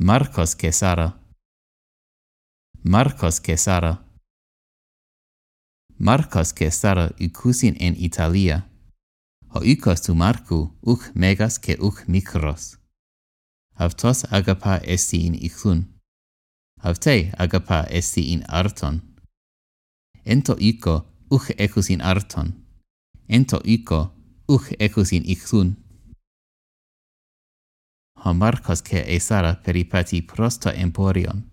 [0.00, 1.18] Marcos Kesara
[2.84, 4.04] Marcos Kesara
[5.98, 8.68] Marcos Kesara ucusin en Italia
[9.48, 12.78] ho ikos tu Marcu, uc megas ke uc mikros.
[13.74, 15.86] Avtos agapa esti in iklun.
[16.80, 19.00] Avte agapa esti in arton.
[20.24, 22.52] Ento ico uc ecus in arton.
[23.28, 24.12] Ento ico
[24.46, 25.87] uc ecus in iklun.
[28.24, 31.50] Homarcos che esara peripati prosto emporion.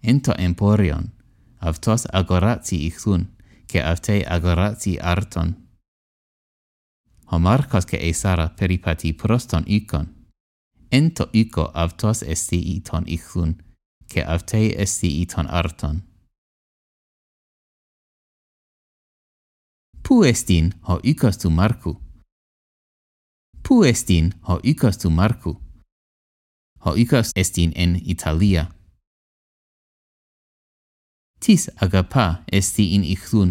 [0.00, 1.10] Into emporion,
[1.58, 3.36] avtos agorati ichun,
[3.66, 5.54] che avte agorati arton.
[7.26, 10.06] Homarcos che esara peripati proston icon.
[10.88, 13.56] Ento ico avtos esti iton ichun,
[14.06, 16.02] che avte esti iton arton.
[20.02, 22.01] Pu estin ho icos tu marcu,
[23.72, 25.52] pu estin hoicas tu marcu.
[26.84, 28.64] Hoicas estin en Italia.
[31.40, 33.50] Tis agapa esti in Ichlun.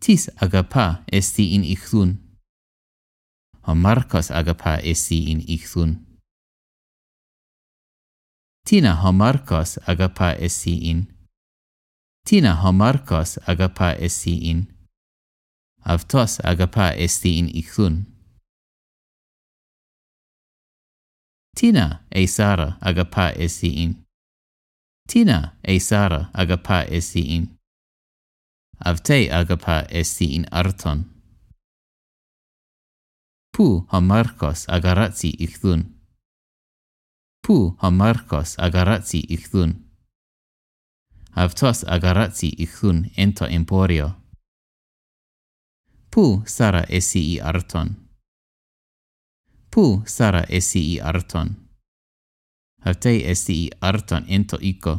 [0.00, 2.18] Tis agapa esti in Ichlun.
[3.66, 5.90] Homarcos agapa esti in Ichlun.
[8.66, 11.06] Tina homarcos agapa esti in.
[12.26, 14.66] Tina homarcos agapa esti in.
[15.84, 18.11] Avtos agapa esti in Ichlun.
[21.56, 24.04] Tina e Sara agapá esiin.
[25.08, 27.58] Tina e Sara agapá esiin.
[28.84, 31.04] Avte agapá esiin arton.
[33.56, 35.80] Pu ha Marcos agaratsi ichtun.
[37.46, 39.70] Pu ha Marcos agaratsi ichtun.
[41.36, 44.08] Avtos agaratsi ichtun ento emporio.
[46.10, 48.11] Pu Sara esii arton
[49.74, 51.48] pu sara esii arton.
[52.84, 54.94] Havtei esii arton ento ico.